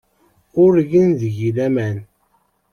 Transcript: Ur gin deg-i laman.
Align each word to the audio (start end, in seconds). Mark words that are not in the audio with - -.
Ur 0.63 0.73
gin 0.89 1.09
deg-i 1.19 1.49
laman. 1.55 1.97